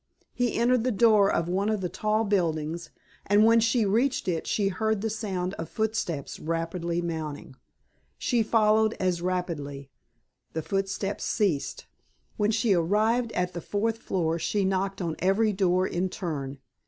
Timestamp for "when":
3.45-3.59, 12.35-12.49